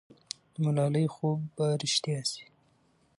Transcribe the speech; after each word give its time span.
د 0.53 0.53
ملالۍ 0.63 1.05
خوب 1.15 1.39
به 1.55 1.65
رښتیا 1.81 2.19
سي. 2.31 2.43